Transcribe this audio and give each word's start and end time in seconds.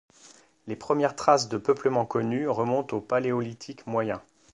Les 0.65 0.75
premières 0.75 1.15
traces 1.15 1.47
de 1.47 1.57
peuplement 1.59 2.07
connues 2.07 2.49
remontent 2.49 2.97
au 2.97 3.01
Paléolithique 3.01 3.85
moyen. 3.85 4.19